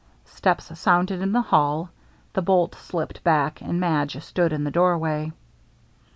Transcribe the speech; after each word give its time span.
Steps 0.25 0.79
sounded 0.79 1.21
in 1.21 1.31
the 1.31 1.43
hall; 1.43 1.91
the 2.33 2.41
bolt 2.41 2.73
slipped 2.73 3.23
back, 3.23 3.61
and 3.61 3.79
Madge 3.79 4.17
stood 4.23 4.51
in 4.51 4.63
the 4.63 4.71
doorway. 4.71 5.31